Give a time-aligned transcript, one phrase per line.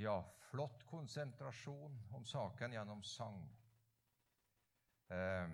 [0.00, 3.40] Ja, flott konsentrasjon om saken gjennom sang.
[5.12, 5.50] Eh,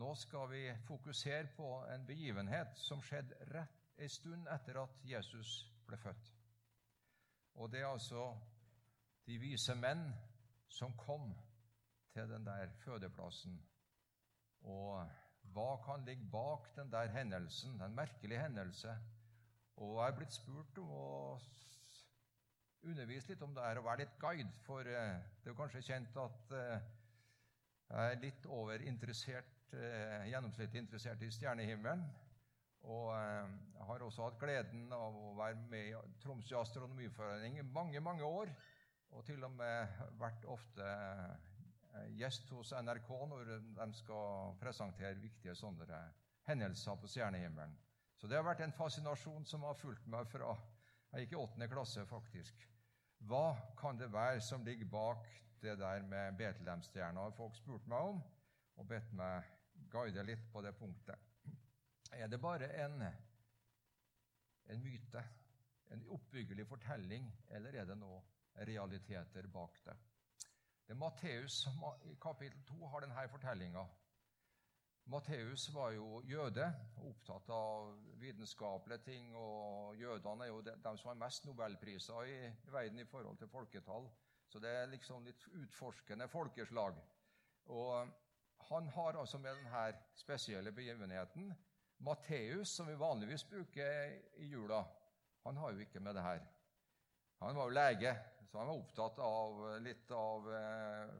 [0.00, 5.52] nå skal vi fokusere på en begivenhet som skjedde rett en stund etter at Jesus
[5.86, 6.32] ble født.
[7.54, 8.24] Og det er altså
[9.30, 10.02] de vise menn
[10.66, 11.30] som kom
[12.16, 13.60] til den der fødeplassen.
[14.66, 15.06] Og
[15.54, 18.98] hva kan ligge bak den der hendelsen, den merkelige hendelse?
[19.76, 21.06] Og jeg er blitt spurt om å
[22.90, 25.84] undervise litt om det er å være litt guide, for eh, det er jo kanskje
[25.86, 26.86] kjent at eh,
[27.86, 32.04] jeg er litt overinteressert, eh, gjennomsnittlig interessert i stjernehimmelen.
[32.86, 37.98] Og jeg har også hatt gleden av å være med i Tromsø astronomiforening i mange,
[37.98, 38.52] mange år.
[39.10, 40.86] Og til og med vært ofte
[42.14, 45.98] gjest hos NRK når de skal presentere viktige sånne
[46.46, 47.74] hendelser på stjernehimmelen.
[48.20, 50.54] Så det har vært en fascinasjon som har fulgt meg fra
[51.16, 52.66] jeg gikk i åttende klasse, faktisk.
[53.18, 55.28] Hva kan det være som ligger bak
[55.62, 57.30] det der med Betlehemstjerna?
[57.30, 58.20] folk spurte meg om
[58.76, 59.44] og bedt meg
[59.90, 61.16] guide litt på det punktet.
[62.12, 63.02] Er det bare en,
[64.66, 65.22] en myte,
[65.90, 68.22] en oppbyggelig fortelling, eller er det noe
[68.68, 69.96] realiteter bak det?
[70.86, 73.82] Det er Matteus som i kapittel 2 har denne fortellinga.
[75.06, 76.66] Matteus var jo jøde
[77.06, 79.28] opptatt av vitenskapelige ting.
[79.38, 83.38] og Jødene er jo de, de som har mest nobelpriser i, i, verden i forhold
[83.38, 84.08] til folketall.
[84.50, 86.98] Så det er liksom litt utforskende folkeslag.
[87.70, 88.10] Og
[88.70, 89.86] han har altså med denne
[90.18, 91.54] spesielle begivenheten
[91.98, 94.82] Matteus, som vi vanligvis bruker i jula,
[95.46, 96.42] han har jo ikke med det her.
[97.40, 98.12] Han var jo lege,
[98.46, 101.14] så han var opptatt av litt av eh,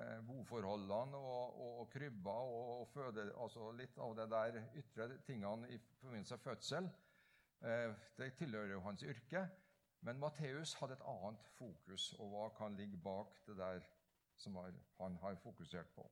[0.00, 5.70] eh boforholdene og, og, og krybba og, føde, altså litt av det der ytre tingene
[5.70, 6.90] i forbindelse med fødsel.
[7.64, 9.46] Eh, det tilhører jo hans yrke.
[10.04, 13.86] Men Matteus hadde et annet fokus, og hva kan ligge bak det der
[14.36, 14.58] som
[14.98, 16.04] han har fokusert på.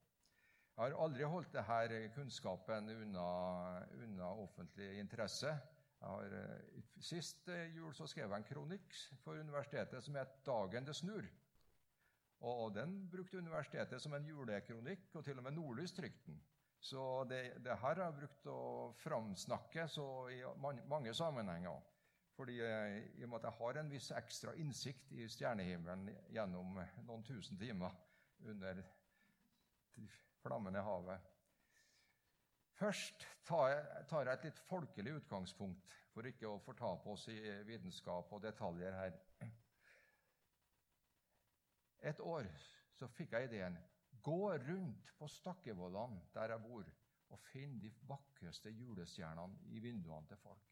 [0.76, 3.26] Jeg har aldri holdt denne kunnskapen unna,
[4.00, 5.52] unna offentlig interesse.
[6.02, 10.86] Har, eh, sist eh, jul så skrev jeg en kronikk for universitetet som het 'Dagen
[10.86, 11.28] det snur'.
[12.40, 16.42] Og Den brukte universitetet som en julekronikk, og til og med Nordlys trykte den.
[16.80, 19.86] Så det, det, her har jeg brukt å framsnakke
[20.34, 20.42] i
[20.88, 21.80] mange sammenhenger.
[22.34, 26.80] Fordi eh, i og med at jeg har en viss ekstra innsikt i stjernehimmelen gjennom
[27.06, 27.94] noen tusen timer
[28.40, 28.82] under
[30.42, 31.31] flammende havet.
[32.82, 37.36] Først tar jeg, et litt folkelig utgangspunkt, for ikke å fortape oss i
[37.68, 39.12] vitenskap og detaljer her.
[42.10, 42.48] Et år
[42.98, 43.76] så fikk jeg ideen
[44.26, 46.90] gå rundt på Stakkevollan, der jeg bor,
[47.30, 50.66] og finne de vakreste julestjernene i vinduene til folk.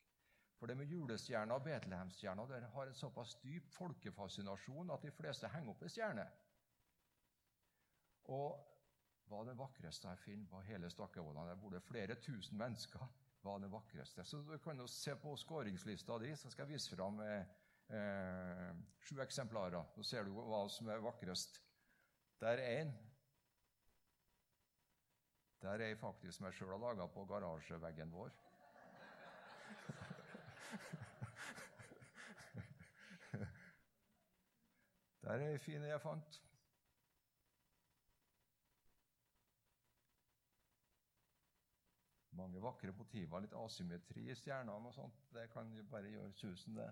[0.59, 5.73] For det med julestjerna og Betlehemstjerna har en såpass dyp folkefascinasjon at de fleste henger
[5.73, 6.27] opp en stjerne.
[8.35, 8.59] Og
[9.31, 11.49] var det vakreste jeg finner på hele Stakkevollan.
[11.49, 13.01] Der bor det flere tusen mennesker.
[13.43, 14.25] var det vakreste.
[14.25, 17.45] Så du kan jo se på skåringslista di, så skal jeg vise fram eh,
[17.89, 19.85] eh, sju eksemplarer.
[19.95, 21.61] Så ser du hva som er vakrest.
[22.41, 22.93] Der er én.
[25.63, 28.31] Der er ei faktisk meg sjøl har laga på garasjeveggen vår.
[35.23, 36.50] Der er ei fin jeg fant.
[42.41, 45.23] Mange vakre motiver, litt asymmetri i stjernene og sånt.
[45.35, 46.91] Det kan jo bare gjøre susen, det.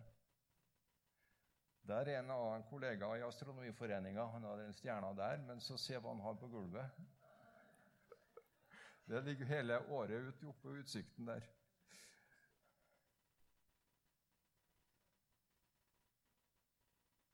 [1.89, 4.27] Der er en annen kollega i Astronomiforeninga.
[4.35, 6.99] Han har den stjerna der, men så se hva han har på gulvet.
[9.09, 11.47] Det ligger hele året ut oppe på utsikten der.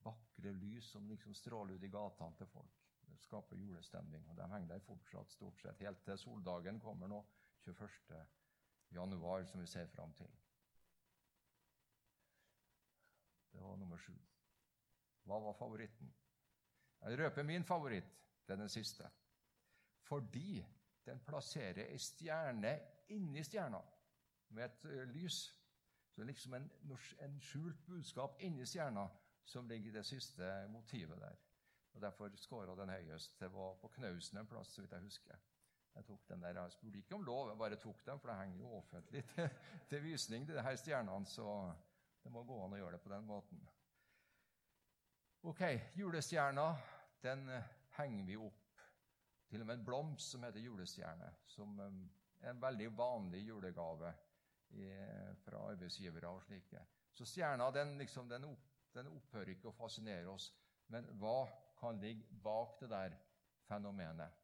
[0.05, 2.79] Vakre lys som liksom stråler ut i gatene til folk.
[3.09, 4.29] Det skaper julestemning.
[4.31, 7.25] og De henger der fortsatt stort sett helt til soldagen kommer nå.
[7.65, 8.27] 21.
[8.91, 10.31] januar, som vi ser fram til.
[13.53, 14.15] Det var nummer sju.
[15.25, 16.15] Hva var favoritten?
[17.01, 18.11] Jeg røper min favoritt.
[18.47, 19.11] Det er den siste.
[20.01, 20.67] Fordi
[21.07, 22.75] den plasserer ei stjerne
[23.09, 23.81] inni stjerna
[24.49, 25.39] med et uh, lys.
[26.09, 26.71] Så det er liksom en,
[27.21, 29.09] en skjult budskap inni stjerna
[29.45, 31.37] som ligger i det siste motivet der.
[31.95, 33.41] Og Derfor skåra den høyest.
[33.41, 35.37] Det var på Knausen en plass, så vidt jeg husker.
[35.95, 38.39] Jeg tok den der, jeg spurte ikke om lov, jeg bare tok den, for det
[38.41, 39.49] henger jo offentlig til,
[39.91, 41.47] til visning, de her stjernene, så
[42.25, 43.63] det må gå an å gjøre det på den måten.
[45.45, 45.63] Ok,
[45.95, 46.71] julestjerna
[47.23, 48.61] den eh, henger vi opp.
[49.49, 54.11] Til og med en blomst som heter julestjerne, som er eh, en veldig vanlig julegave
[54.77, 54.89] i,
[55.45, 56.83] fra arbeidsgivere og slike.
[57.15, 58.57] Så stjerna den, liksom, den
[58.95, 60.53] Den opphører ikke å fascinere oss.
[60.87, 61.49] Men hva
[61.81, 63.17] kan ligge bak det der
[63.67, 64.44] fenomenet?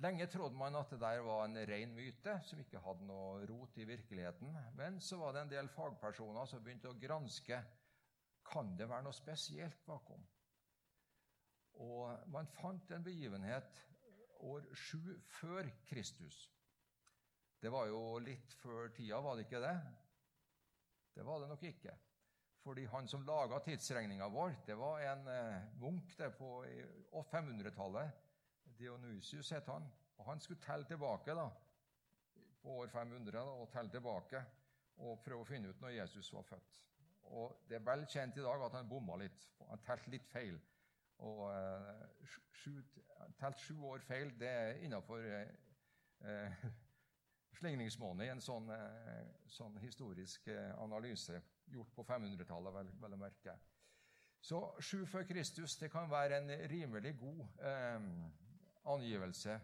[0.00, 3.76] Lenge trodde man at det der var en ren myte som ikke hadde noe rot
[3.76, 4.54] i virkeligheten.
[4.78, 7.58] Men så var det en del fagpersoner som begynte å granske
[8.50, 10.22] kan det være noe spesielt bakom.
[11.84, 13.84] Og man fant en begivenhet
[14.48, 16.46] år sju før Kristus.
[17.60, 19.74] Det var jo litt før tida, var det ikke det?
[21.12, 21.92] Det var det nok ikke.
[22.64, 26.50] Fordi han som laga tidsregninga vår, det var en eh, munk på
[27.32, 28.29] 500-tallet
[28.80, 29.86] Dionysius het han.
[30.18, 31.46] og Han skulle telle tilbake da,
[32.62, 34.42] på år 500 da, og telle tilbake
[35.00, 36.80] og prøve å finne ut når Jesus var født.
[37.30, 39.46] Og Det er vel kjent i dag at han bomma litt.
[39.68, 40.58] Han telte litt feil.
[41.20, 42.80] Og uh, sju,
[43.38, 45.50] telt sju år feil, det er innafor uh,
[46.24, 46.64] uh,
[47.60, 48.70] slingringsmåned i en sånn,
[49.52, 50.46] sånn historisk
[50.80, 51.36] analyse
[51.68, 53.56] gjort på 500-tallet, vel, vel å merke.
[54.40, 57.42] Så sju før Kristus det kan være en rimelig god
[58.84, 59.58] angivelse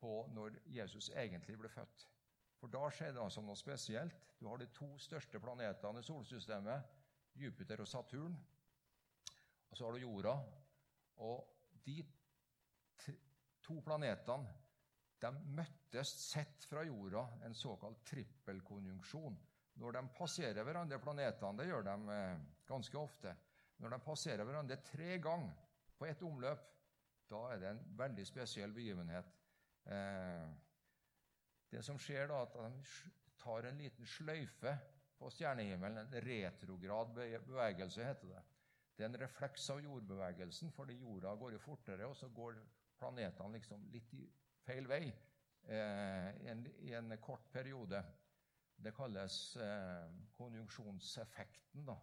[0.00, 2.06] på når Jesus egentlig ble født.
[2.60, 4.26] For da skjer det altså noe spesielt.
[4.40, 6.96] Du har de to største planetene i solsystemet,
[7.40, 8.34] Jupiter og Saturn.
[9.70, 10.34] Og så har du jorda.
[11.24, 11.46] Og
[11.86, 12.02] de
[13.64, 14.50] to planetene
[15.20, 19.36] de møttes sett fra jorda, en såkalt trippelkonjunksjon.
[19.80, 23.34] Når de passerer hverandre, planetene, det gjør de eh, ganske ofte
[23.80, 25.54] Når de passerer hverandre tre ganger
[25.96, 26.64] på ett omløp,
[27.30, 29.30] da er det en veldig spesiell begivenhet.
[29.86, 30.46] Eh,
[31.70, 33.10] det som skjer da, at de
[33.40, 34.74] tar en liten sløyfe
[35.20, 38.42] på stjernehimmelen, en retrograd bevegelse, heter det.
[38.96, 42.58] Det er en refleks av jordbevegelsen, fordi jorda går jo fortere, og så går
[43.00, 44.24] planetene liksom litt i
[44.66, 48.02] feil vei eh, i, en, i, en, kort periode.
[48.80, 51.86] Det kalles eh, konjunksjonseffekten.
[51.88, 51.96] da.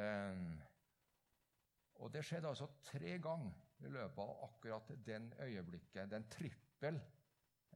[0.00, 0.40] Eh,
[2.00, 7.00] og det skjedde altså tre ganger i løpet av akkurat den øyeblikket, den trippel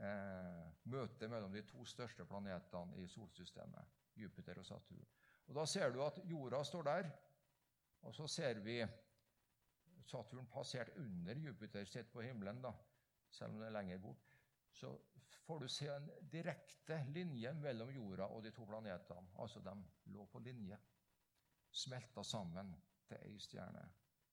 [0.00, 5.06] eh, møtet mellom de to største planetene i solsystemet, Jupiter og Saturn.
[5.46, 7.10] Og Da ser du at jorda står der,
[8.02, 8.80] og så ser vi
[10.06, 12.72] Saturn passert under Jupiter sitt på himmelen, da,
[13.30, 14.22] selv om det er lenger bort.
[14.72, 14.92] Så
[15.46, 19.32] får du se en direkte linje mellom jorda og de to planetene.
[19.42, 19.74] Altså, de
[20.12, 20.78] lå på linje,
[21.70, 22.74] smelta sammen
[23.08, 23.86] til ei stjerne.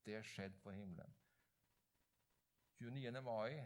[0.05, 1.13] Det skjedde på himmelen.
[2.79, 3.21] 29.
[3.21, 3.63] mai,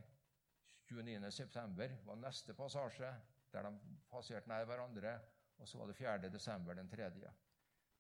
[0.89, 1.31] 29.
[1.31, 3.09] september var neste passasje,
[3.51, 5.19] der de passerte nær hverandre.
[5.57, 6.29] Og så var det 4.
[6.29, 7.31] desember den tredje.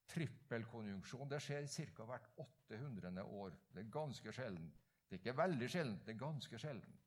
[0.07, 2.05] Trippelkonjunksjon det skjer ca.
[2.05, 2.29] hvert
[2.69, 3.23] 800.
[3.23, 3.55] år.
[3.73, 4.69] Det er ganske sjelden.
[5.09, 6.99] Det er ikke veldig sjelden, det er ganske sjelden.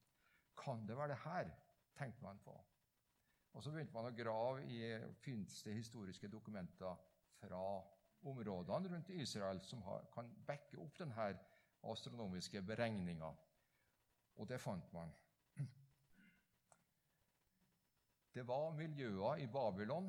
[0.65, 1.51] Kan det være det her?
[1.97, 2.65] tenkte man på.
[3.53, 4.81] Og Så begynte man å grave i
[5.21, 6.97] fineste historiske dokumenter
[7.41, 7.63] fra
[8.23, 11.27] områdene rundt Israel som har, kan backe opp denne
[11.83, 13.33] astronomiske beregninga.
[14.37, 15.13] Og det fant man.
[18.35, 20.07] Det var miljøer i Babylon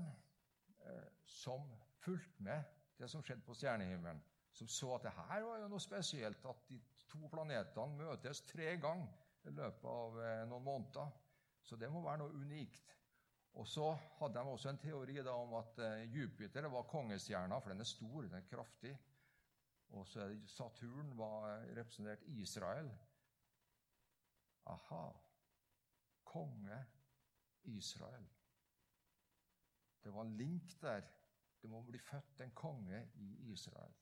[0.86, 1.66] eh, som
[2.04, 2.64] fulgte med
[2.98, 4.22] det som skjedde på stjernehimmelen.
[4.54, 6.78] Som så at det her var jo noe spesielt, at de
[7.10, 11.14] to planetene møtes tre ganger i løpet av eh, noen måneder.
[11.62, 12.98] Så det må være noe unikt.
[13.60, 13.90] Og så
[14.20, 17.90] hadde de også en teori da, om at eh, Jupiter var kongestjerna, for den er
[17.90, 18.94] stor, den er kraftig.
[19.98, 22.88] Og så Saturn var representert Israel.
[24.64, 25.06] Aha.
[26.24, 26.86] Konge
[27.64, 28.28] Israel.
[30.04, 31.08] Det var en link der.
[31.62, 33.94] Det må bli født en konge i Israel.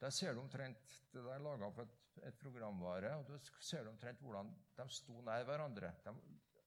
[0.00, 1.96] Der ser du omtrent Det er laga på et,
[2.26, 5.92] et, programvare, og du ser du omtrent hvordan de sto nær hverandre.
[6.04, 6.14] De,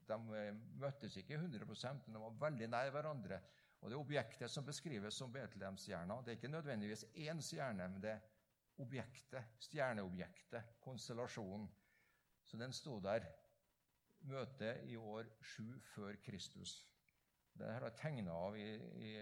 [0.07, 1.65] de eh, møttes ikke 100
[2.05, 3.41] men de var veldig nær hverandre.
[3.81, 8.11] Og Det objektet som beskrives som Betlehemsstjerna, det er ikke nødvendigvis én stjerne, men det
[8.11, 8.19] er
[8.77, 11.69] objektet, stjerneobjektet, konstellasjonen.
[12.43, 13.25] Så den sto der.
[14.21, 16.81] Møtet i år sju før Kristus.
[17.57, 18.67] Det er tegna av i,
[19.01, 19.13] i,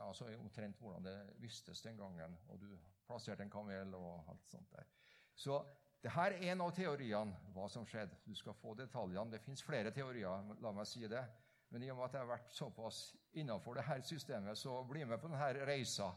[0.00, 2.38] altså omtrent hvordan det vistes den gangen.
[2.48, 2.70] Og du
[3.06, 4.88] plasserte en kamel og alt sånt der.
[5.34, 5.60] Så
[6.02, 8.16] det her er en av teoriene hva som skjedde.
[8.24, 9.32] Du skal få detaljene.
[9.34, 11.24] Det fins flere teorier, la meg si det.
[11.68, 13.02] Men i og med at jeg har vært såpass
[13.36, 16.08] innafor her systemet, så bli med på denne reisa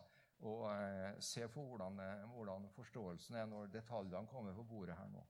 [0.47, 5.09] og eh, se på hvordan, eh, hvordan forståelsen er når detaljene kommer på bordet her
[5.11, 5.25] nå.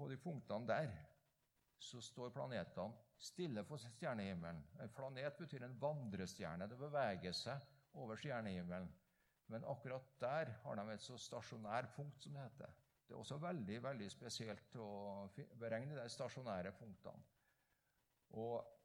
[0.00, 0.92] På de punktene der
[1.80, 4.62] så står planetene stille for stjernehimmelen.
[4.80, 6.68] En planet betyr en vandrestjerne.
[6.68, 7.66] Det beveger seg
[8.00, 8.88] over stjernehimmelen.
[9.52, 12.72] Men akkurat der har de et så stasjonær punkt, som det heter.
[13.06, 14.90] Det er også veldig veldig spesielt å
[15.58, 17.24] beregne de stasjonære punktene.
[18.40, 18.76] Og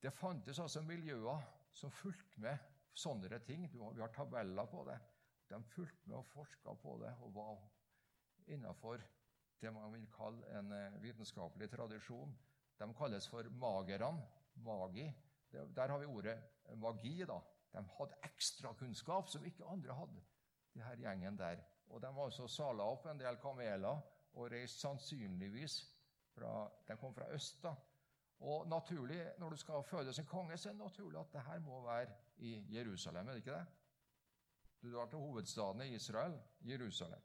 [0.00, 1.42] Det fantes altså miljøer
[1.76, 3.66] som fulgte med sånne ting.
[3.68, 4.96] Vi har tabeller på det.
[5.50, 7.56] De fulgte med og forska på det og var
[8.46, 9.02] innafor
[9.60, 12.32] det man vil kalle en eh, vitenskapelig tradisjon.
[12.80, 14.26] De kalles for magerne.
[14.54, 15.06] Magi.
[15.52, 16.38] Der har vi ordet
[16.76, 17.24] magi.
[17.24, 17.38] da.
[17.72, 20.22] De hadde ekstrakunnskap som ikke andre hadde,
[20.74, 21.60] de her gjengen der.
[21.88, 24.00] Og De var også sala opp en del kameler
[24.32, 25.80] og reiste sannsynligvis
[26.34, 27.62] fra De kom fra øst.
[27.62, 27.74] da.
[28.40, 31.58] Og naturlig, Når du skal fødes en konge, så er det naturlig at det her
[31.58, 33.28] må være i Jerusalem.
[33.28, 33.66] er det ikke det?
[34.82, 37.22] Du drar til hovedstaden i Israel, Jerusalem.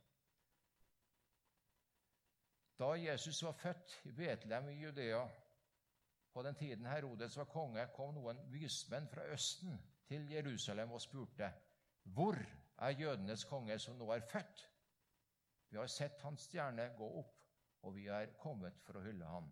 [2.79, 5.27] Da Jesus var født i Betlehem i Judea,
[6.33, 11.51] på den tiden Herodes var konge, kom noen vismenn fra Østen til Jerusalem og spurte:"
[12.03, 12.35] Hvor
[12.77, 14.71] er jødenes konge som nå er født?
[15.69, 17.39] Vi har sett hans stjerne gå opp,
[17.81, 19.47] og vi er kommet for å hylle ham.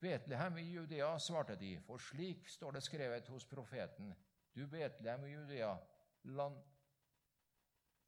[0.00, 4.12] Betlehem i Judea, svarte de, for slik står det skrevet hos profeten.
[4.54, 5.72] Du Betlehem i Judea,
[6.28, 6.58] land,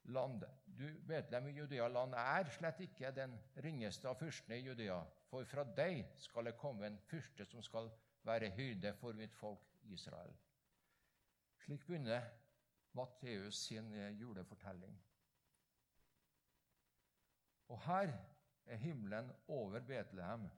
[0.02, 3.34] land Du Betlehem i Judea, land er slett ikke den
[3.64, 7.90] ringeste av fyrstene i Judea, for fra deg skal det komme en fyrste som skal
[8.24, 10.32] være hyrde for mitt folk Israel.
[11.64, 12.24] Slik begynner
[12.96, 14.96] Matteus sin eh, julefortelling.
[17.70, 18.12] Og her
[18.66, 20.48] er himmelen over Betlehem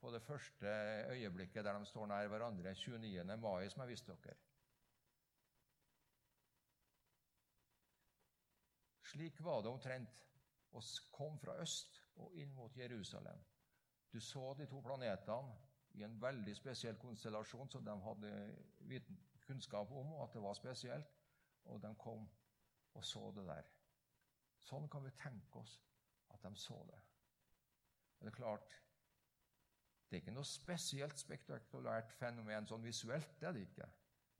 [0.00, 0.66] på det første
[1.10, 3.24] øyeblikket der de står nær hverandre, 29.
[3.40, 4.36] mai, som jeg viste dere.
[9.14, 10.22] Slik var det omtrent
[10.74, 10.82] og
[11.14, 13.38] kom fra øst og inn mot Jerusalem.
[14.12, 15.54] Du så de to planetene
[15.94, 19.02] i en veldig spesiell konstellasjon som de hadde
[19.46, 21.12] kunnskap om, og at det var spesielt.
[21.64, 22.26] Og de kom
[22.94, 23.68] og så det der.
[24.66, 25.76] Sånn kan vi tenke oss
[26.34, 26.98] at de så det.
[28.18, 28.74] Og det er klart,
[30.10, 33.30] det er ikke noe spesielt spektakulært fenomen sånn visuelt.
[33.40, 33.88] det er det ikke.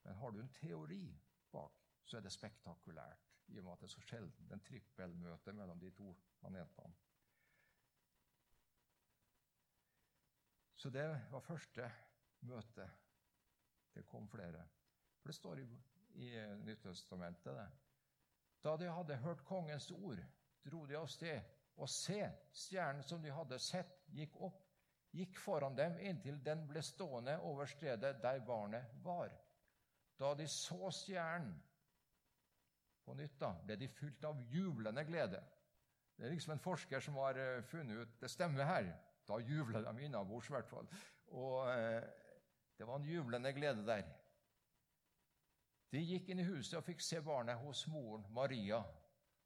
[0.03, 1.05] Men har du en teori
[1.53, 5.53] bak, så er det spektakulært, i og med at det er så sjelden en trippelmøte
[5.53, 6.95] mellom de to planetene.
[10.85, 11.87] Så det var første
[12.41, 12.91] møte.
[13.95, 14.67] Det kom flere.
[15.21, 15.69] For det står i,
[16.15, 16.31] i
[16.67, 17.69] Nyttestamentet, det.
[18.65, 20.21] Da de hadde hørt kongens ord,
[20.65, 21.41] dro de av sted,
[21.77, 22.21] og se,
[22.53, 24.61] stjernen som de hadde sett, gikk opp,
[25.15, 29.33] gikk foran dem inntil den ble stående over stedet der barnet var.
[30.19, 31.55] Da de så stjernen
[33.05, 35.41] på nytt, da, ble de fylt av jublende glede.
[36.17, 38.91] Det er liksom en forsker som har eh, funnet ut det stemmer her.
[39.29, 40.89] Da jubler de innabords, i hvert fall.
[41.35, 42.03] Og eh,
[42.79, 44.05] det var en jublende glede der.
[45.95, 48.81] De gikk inn i huset og fikk se barnet hos moren Maria,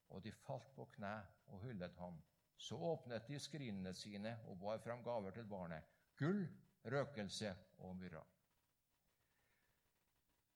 [0.08, 1.12] og de falt på kne
[1.52, 2.16] og hyllet ham.
[2.58, 5.84] Så åpnet de skrinene sine og bar fram gaver til barnet
[6.18, 6.46] gull,
[6.88, 7.52] røkelse
[7.84, 8.22] og myrra.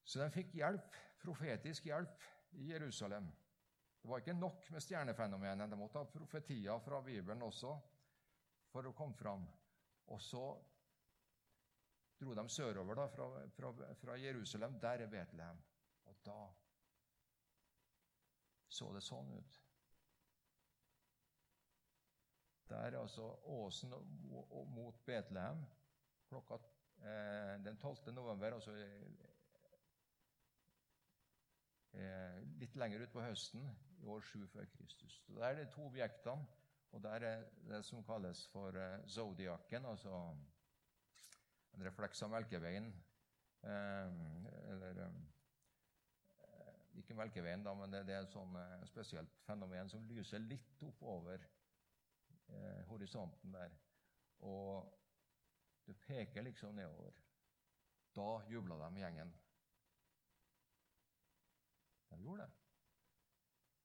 [0.03, 3.31] Så de fikk hjelp, profetisk hjelp i Jerusalem.
[4.01, 5.69] Det var ikke nok med stjernefenomenet.
[5.71, 7.73] De måtte ha profetier fra Bibelen også
[8.71, 9.45] for å komme fram.
[10.11, 10.43] Og så
[12.19, 14.75] dro de sørover da, fra, fra, fra Jerusalem.
[14.83, 15.61] Der er Betlehem.
[16.11, 16.39] Og da
[18.73, 19.59] så det sånn ut.
[22.73, 23.93] Der altså Åsen
[24.73, 25.61] mot Betlehem
[26.29, 26.57] klokka
[27.05, 28.11] eh, den 12.
[28.15, 28.73] november, altså
[32.59, 33.67] litt lenger utpå høsten
[34.03, 35.21] i år 7 før Kristus.
[35.25, 36.45] Så Der er det to objektene,
[36.91, 40.13] og der er det som kalles for eh, zodiaken, altså
[41.73, 42.91] en refleks av Melkeveien.
[43.63, 44.11] Eh,
[44.73, 45.21] eller eh,
[47.01, 51.41] ikke Melkeveien, da, men det, er et sånn eh, spesielt fenomen som lyser litt oppover
[51.41, 53.73] eh, horisonten der.
[54.45, 54.91] Og
[55.87, 57.15] det peker liksom nedover.
[58.13, 59.33] Da jubla de gjengen.
[62.17, 62.51] De gjorde det.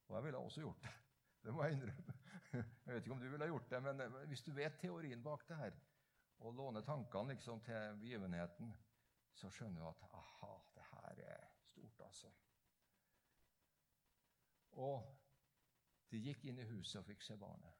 [0.08, 0.94] Og jeg ville også gjort det.
[1.44, 2.14] Det må jeg innrømme.
[2.52, 5.56] Jeg vet ikke om du ville gjort det, men hvis du vet teorien bak det
[5.56, 5.74] her,
[6.38, 8.72] og låner tankene liksom til begivenheten,
[9.34, 12.30] så skjønner du at aha, det her er stort, altså.
[14.70, 15.20] Og
[16.10, 17.74] de gikk inn i huset og fikk se barnet.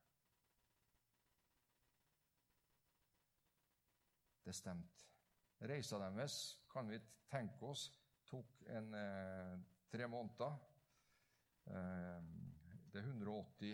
[4.44, 5.08] Det stemte.
[5.60, 6.38] Reisa deres
[6.72, 7.88] kan vi tenke oss
[8.28, 9.58] tok en eh,
[9.92, 10.58] tre måneder.
[11.66, 12.28] Eh,
[12.92, 13.72] det er 180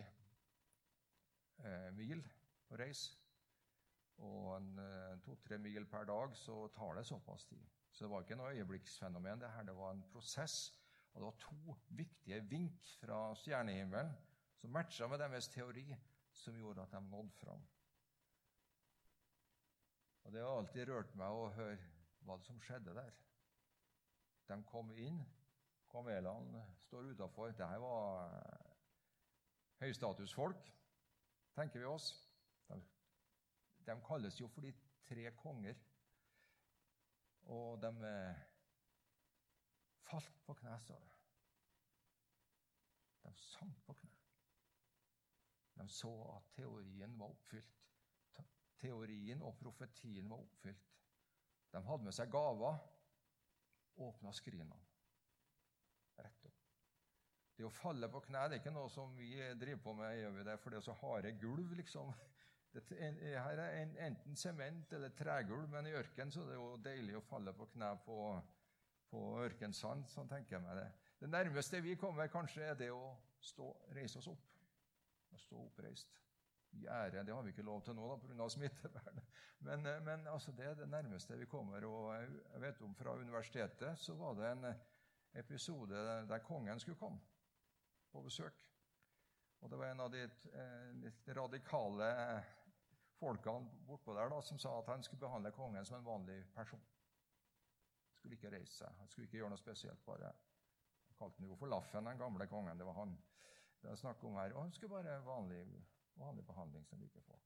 [1.65, 2.23] eh, mil
[2.71, 3.19] å reise.
[4.23, 7.67] Og eh, to-tre mil per dag så tar det såpass tid.
[7.91, 9.43] Så det var ikke noe øyeblikksfenomen.
[9.43, 10.73] Det her, det var en prosess
[11.15, 14.11] og det var to viktige vink fra stjernehimmelen
[14.59, 15.87] som matcha med deres teori,
[16.33, 17.63] som gjorde at de nådde fram.
[20.25, 21.79] Og Det har alltid rørt meg å høre
[22.27, 23.13] hva som skjedde der.
[24.49, 25.21] De kom inn.
[25.95, 27.47] Kamelene står utafor.
[27.47, 28.71] Dette var eh,
[29.85, 30.71] høystatusfolk,
[31.55, 32.09] tenker vi oss.
[32.67, 32.81] De,
[33.87, 34.73] de, kalles jo for de
[35.07, 35.79] tre konger.
[37.55, 38.41] Og de eh,
[40.09, 41.13] falt på kne, står det.
[43.23, 44.11] De sank på kne.
[45.79, 47.71] De så at teorien var oppfylt.
[48.83, 50.91] Teorien og profetien var oppfylt.
[51.71, 52.83] De hadde med seg gaver.
[53.95, 54.81] Åpna skrinene.
[56.21, 56.61] Rett opp.
[57.55, 60.33] Det å falle på kne det er ikke noe som vi driver på med gjør
[60.39, 62.15] vi det, for det er så harde gulv, liksom.
[62.75, 62.83] Det,
[63.23, 67.21] her er enten sement eller tregulv, men i ørkenen så er det jo deilig å
[67.23, 68.17] falle på kne på,
[69.13, 70.09] på ørkensand.
[70.11, 70.89] Sånn tenker jeg meg det.
[71.21, 74.51] Det nærmeste vi kommer, kanskje er det å stå, reise oss opp.
[75.31, 76.19] Å stå oppreist.
[76.83, 78.49] Gjerde, det har vi ikke lov til nå pga.
[78.57, 79.31] smittevernet.
[79.65, 81.87] Men, men altså, det er det nærmeste vi kommer.
[81.89, 84.67] Og jeg vet om Fra universitetet så var det en
[85.35, 87.21] episode der kongen skulle komme
[88.13, 88.61] på besøk.
[89.61, 92.09] Og Det var en av de eh, litt radikale
[93.19, 96.83] folkene bortpå der da, som sa at han skulle behandle kongen som en vanlig person.
[98.09, 100.05] Han skulle ikke reise seg, han skulle ikke gjøre noe spesielt.
[100.05, 100.33] bare.
[101.07, 102.79] Han kalte han jo for Laffen, den gamle kongen.
[102.79, 103.17] Det var han
[103.85, 104.53] det er snakk om her.
[104.55, 105.65] Og han skulle bare vanlig,
[106.17, 107.41] vanlig behandling som like får.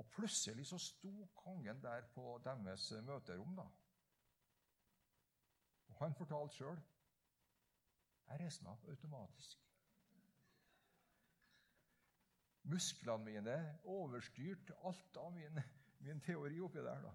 [0.00, 3.56] Og plutselig så sto kongen der på deres møterom.
[3.56, 3.66] da.
[6.00, 6.80] Han fortalte sjøl
[8.30, 9.62] jeg reiste meg opp automatisk.
[12.70, 13.56] Musklene mine
[13.90, 15.58] overstyrte alt av min,
[16.06, 17.02] min teori oppi der.
[17.02, 17.14] da.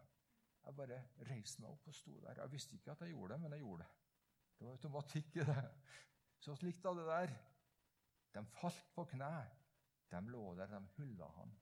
[0.65, 0.97] Jeg bare
[1.29, 2.41] reiste meg opp og sto der.
[2.41, 3.91] Jeg visste ikke at jeg gjorde det, men jeg gjorde det.
[4.57, 5.63] Det var automatikk i det.
[6.43, 7.35] Så slikt av det der.
[8.35, 9.35] De falt på kne.
[10.11, 11.53] De lå der, de hylla han.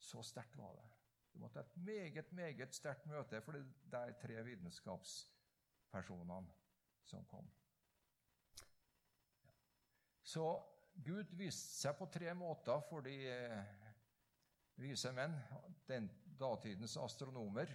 [0.00, 0.88] Så sterkt var det.
[1.30, 4.42] Det måtte et meget, meget sterkt møte for de der tre
[5.90, 6.46] vitenskapspersonene
[7.04, 7.50] som kom.
[10.22, 10.62] Så
[10.94, 13.64] Gud viste seg på tre måter for de eh,
[14.78, 15.34] vise menn,
[15.86, 17.72] den datidens astronomer.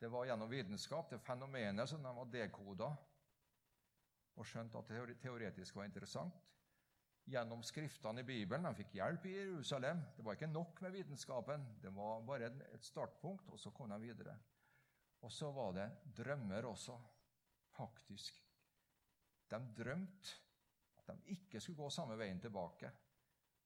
[0.00, 2.90] Det var gjennom vitenskap, det fenomenet som de var dekoda
[4.36, 6.34] og skjønt at det teoretisk var interessant.
[7.30, 8.64] Gjennom skriftene i Bibelen.
[8.64, 10.00] De fikk hjelp i Jerusalem.
[10.16, 11.66] Det var ikke nok med vitenskapen.
[11.82, 14.38] Det var bare et startpunkt, og så kom de videre.
[15.20, 16.96] Og så var det drømmer også,
[17.76, 18.40] faktisk.
[19.50, 20.36] De drømte
[21.00, 22.90] at de ikke skulle gå samme veien tilbake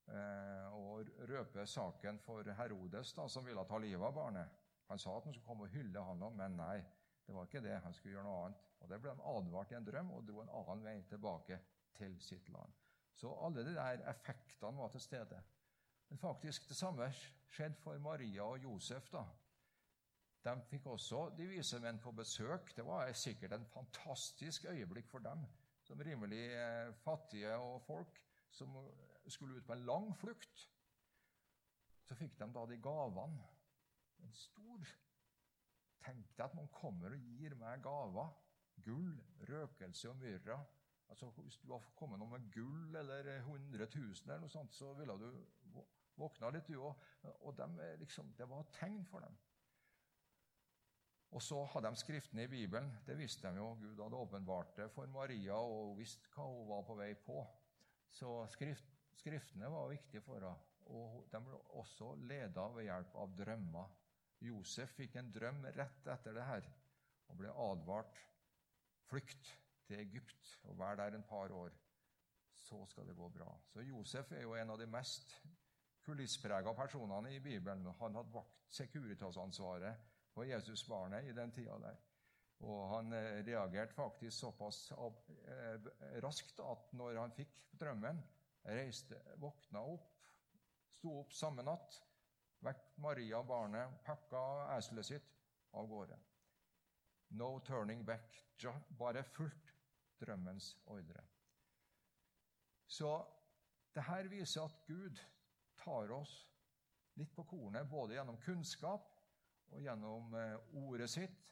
[0.09, 4.61] eh, og røpe saken for Herodes, da, som ville ta livet av barnet.
[4.89, 6.79] Han sa at han skulle komme og hylle han, men nei,
[7.27, 7.79] det var ikke det.
[7.85, 8.65] Han skulle gjøre noe annet.
[8.85, 11.61] Og Det ble han advart i en drøm og dro en annen vei tilbake
[11.97, 12.73] til sitt land.
[13.15, 15.41] Så alle de der effektene var til stede.
[16.09, 17.09] Men faktisk det samme
[17.49, 19.11] skjedde for Maria og Josef.
[19.11, 19.25] da.
[20.45, 22.75] De fikk også de vise menn på besøk.
[22.77, 25.47] Det var sikkert en fantastisk øyeblikk for dem
[25.85, 28.77] som rimelig eh, fattige og folk som
[29.29, 30.69] skulle ut på en lang flukt.
[32.05, 33.49] Så fikk de da de gavene.
[34.25, 34.95] En stor
[36.05, 38.33] Tenk deg at noen kommer og gir meg gaver.
[38.85, 39.15] Gull,
[39.49, 40.59] røkelse og myrra.
[41.09, 44.93] Altså, hvis du hadde kommet noe med gull eller 100 000, eller noe sånt, så
[44.99, 45.31] ville du
[46.21, 47.07] våkna litt, du òg.
[47.47, 47.69] Og de,
[48.03, 49.39] liksom, det var et tegn for dem.
[51.35, 52.93] Og så hadde de skriftene i Bibelen.
[53.07, 53.73] Det visste de jo.
[53.81, 57.41] Gud hadde åpenbart det for Maria og visste hva hun var på vei på.
[58.15, 58.87] Så skrift,
[59.19, 60.71] skriftene var viktige for henne.
[60.95, 63.91] Og de ble også leda ved hjelp av drømmer.
[64.45, 66.67] Josef fikk en drøm rett etter det her
[67.33, 68.19] og ble advart
[69.09, 69.49] flykt
[69.89, 71.73] til Egypt og vær der en par år.
[72.55, 73.49] Så skal det gå bra.
[73.73, 75.35] Så Josef er jo en av de mest
[76.05, 77.89] kulissprega personene i Bibelen.
[77.99, 82.01] Han hadde vakt Securitas-ansvaret på Jesusbarnet i den tida der.
[82.65, 85.89] Og han eh, reagerte faktisk såpass eh,
[86.25, 88.21] raskt at når han fikk drømmen,
[88.65, 90.11] reiste, våkna opp,
[90.95, 91.99] sto opp samme natt,
[92.65, 94.45] vekk Maria og barnet, pakka
[94.79, 95.35] eselet sitt
[95.77, 96.17] av gårde.
[97.35, 98.41] No turning back.
[98.99, 99.73] Bare fulgt
[100.23, 101.25] drømmens ordre.
[102.87, 103.11] Så
[103.95, 105.19] det her viser at Gud
[105.83, 106.35] tar oss
[107.19, 109.14] litt på kornet, både gjennom kunnskap
[109.75, 111.43] og gjennom eh, ordet sitt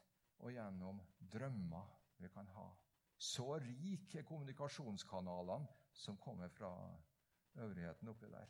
[0.43, 1.01] og gjennom
[1.33, 1.91] drømmer
[2.23, 2.69] vi kan ha.
[3.19, 6.73] Så rik er kommunikasjonskanalene som kommer fra
[7.63, 8.49] øvrigheten oppi der.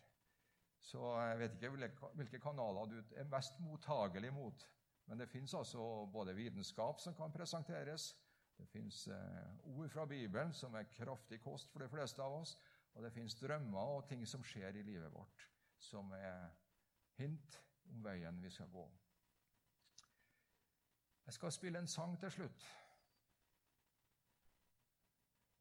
[0.83, 4.69] Så jeg vet ikke hvilke kanaler du er mest mottagelig mot.
[5.07, 8.13] Men det fins altså både vitenskap som kan presenteres,
[8.59, 12.57] det fins eh, ord fra Bibelen som er kraftig kost for de fleste av oss,
[12.95, 15.47] og det fins drømmer og ting som skjer i livet vårt,
[15.79, 16.53] som er
[17.19, 17.59] hint
[17.91, 18.85] om veien vi skal gå.
[21.27, 22.65] Jeg skal spille en sang til slutt.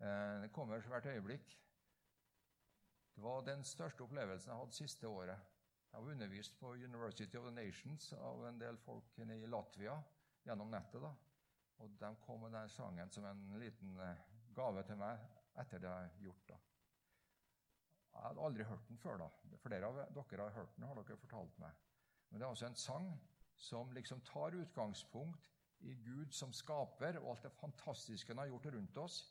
[0.01, 1.57] Eh, det kommer hvert øyeblikk.
[3.15, 5.39] Det var den største opplevelsen jeg hadde siste året.
[5.91, 10.01] Jeg har undervist på University of the Nations av en del folk i Latvia
[10.45, 11.01] gjennom nettet.
[11.01, 11.13] da.
[11.77, 14.17] Og De kom med den sangen som en liten eh,
[14.55, 15.19] gave til meg
[15.59, 16.47] etter det jeg har gjort.
[16.47, 16.57] da.
[18.13, 19.17] Jeg hadde aldri hørt den før.
[19.17, 19.29] da.
[19.57, 21.71] Flere av dere har hørt den, har dere fortalt meg.
[22.29, 23.11] Men det er altså en sang
[23.57, 28.65] som liksom tar utgangspunkt i Gud som skaper, og alt det fantastiske han har gjort
[28.75, 29.21] rundt oss,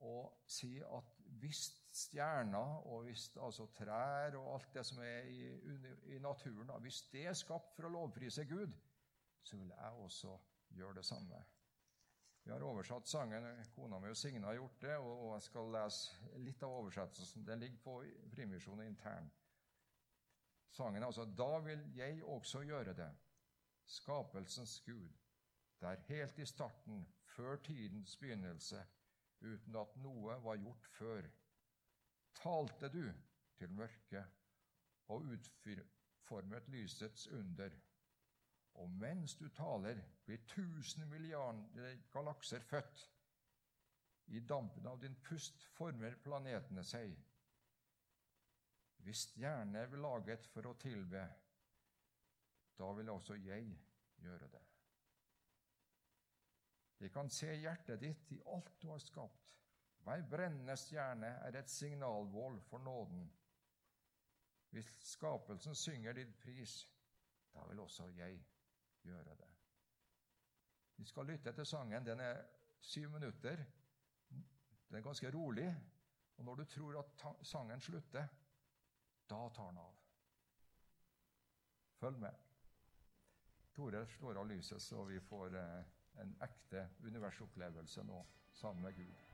[0.00, 5.40] og sier at hvis stjerner og hvis altså trær og alt det som er i,
[6.14, 8.72] i naturen, hvis det er skapt for å lovprise Gud,
[9.42, 10.36] så vil jeg også
[10.76, 11.40] gjøre det samme.
[12.42, 13.44] Vi har oversatt sangen.
[13.74, 17.44] Kona mi og Signe har gjort det, og jeg skal lese litt av oversettelsen.
[17.46, 17.96] Den ligger på
[18.32, 19.28] Frimisjonen intern.
[20.72, 23.10] Sangen er altså Da vil jeg også gjøre det,
[23.86, 25.10] skapelsens Gud,
[25.80, 28.86] der helt i starten, før tidens begynnelse,
[29.40, 31.28] uten at noe var gjort før,
[32.34, 33.04] talte du
[33.56, 34.26] til mørket
[35.08, 37.70] og utformet lysets under.
[38.74, 43.08] Og mens du taler, blir tusen milliarder galakser født.
[44.26, 47.16] I dampen av din pust former planetene seg.
[49.02, 51.24] Hvis stjernene er laget for å tilbe,
[52.80, 53.66] da vil også jeg
[54.22, 54.62] gjøre det.
[57.00, 59.46] Jeg kan se hjertet ditt i alt du har skapt.
[60.04, 63.28] Hver brennende stjerne er et signalvål for nåden.
[64.70, 66.88] Hvis skapelsen synger din pris,
[67.54, 68.40] da vil også jeg
[69.02, 69.48] gjøre det.
[70.96, 72.06] Vi skal lytte til sangen.
[72.06, 72.42] Den er
[72.80, 73.64] syv minutter.
[74.88, 75.76] Den er ganske rolig.
[76.36, 78.26] Og når du tror at sangen slutter,
[79.30, 79.96] da tar den av.
[82.00, 82.49] Følg med.
[83.80, 85.84] Tore slår av lyset, så vi får eh,
[86.20, 88.18] en ekte universopplevelse nå
[88.52, 89.29] sammen med Gud.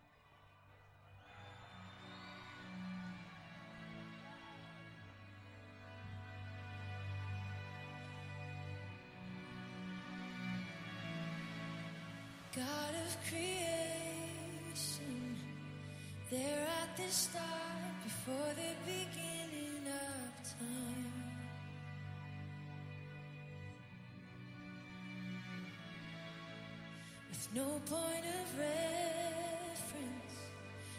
[27.31, 30.37] With no point of reference,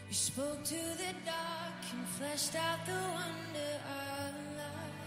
[0.08, 4.98] you spoke to the dark and fleshed out the wonder of light.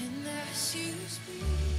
[0.00, 1.73] And as you speak,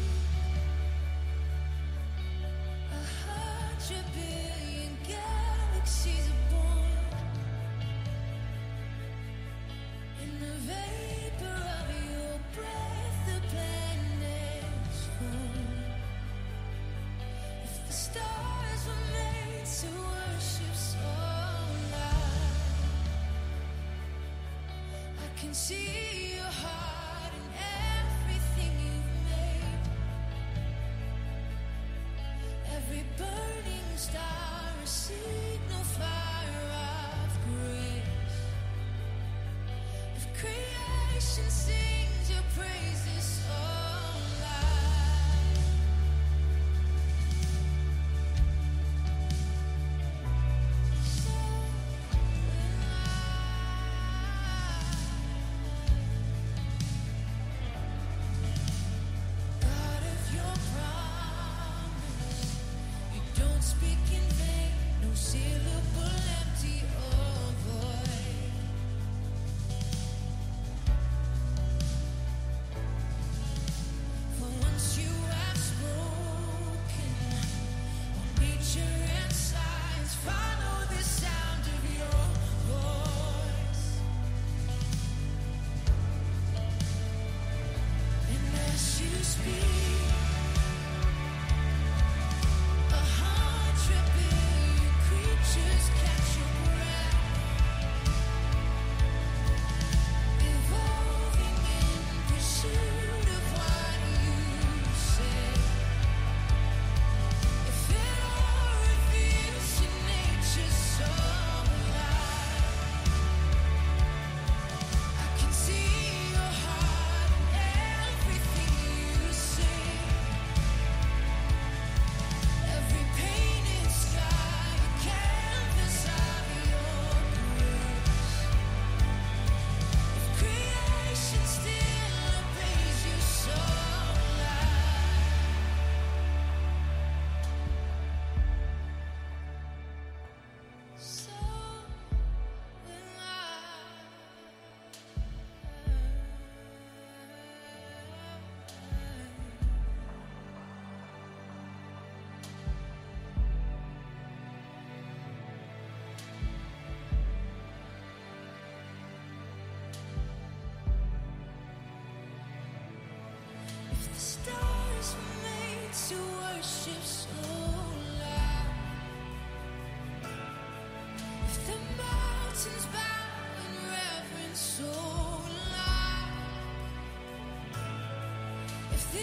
[179.15, 179.21] The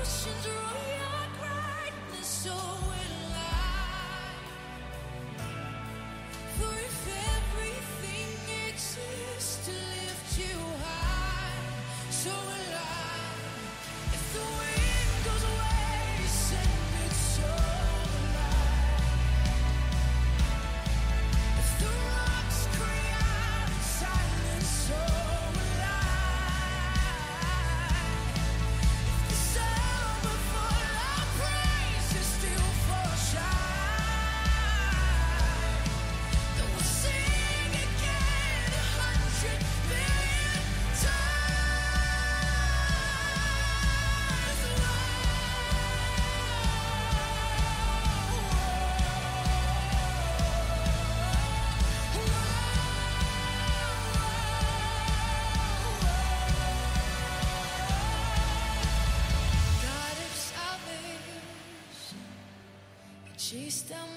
[0.00, 3.09] oceans roll your brightness away.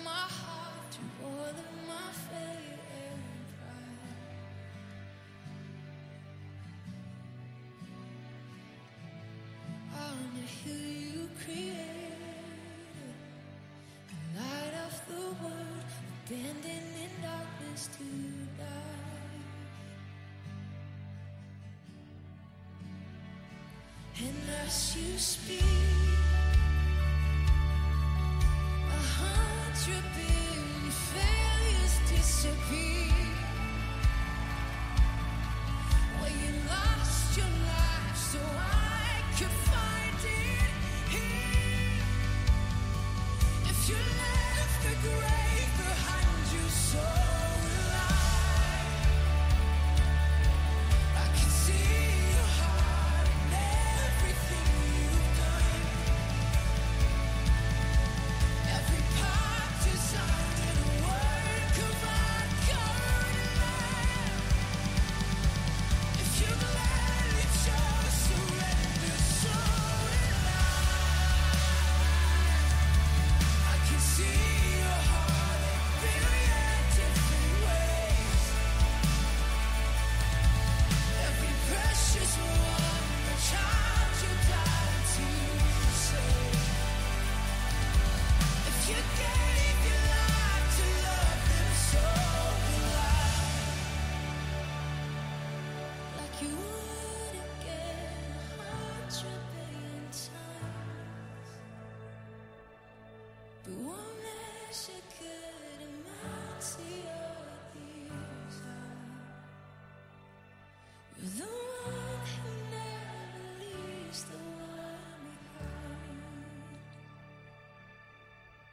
[0.03, 1.55] my heart to all of
[1.87, 2.11] my
[3.01, 3.21] and
[3.59, 4.11] pride.
[9.93, 12.17] The you created,
[14.09, 15.89] the light of the world,
[16.25, 17.89] abandoned in darkness.
[24.19, 25.92] And as you speak.